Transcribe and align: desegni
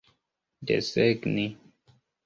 desegni 0.67 1.47